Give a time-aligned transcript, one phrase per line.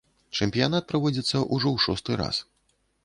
[0.37, 2.41] Чэмпіянат праводзіцца ўжо ў шосты раз.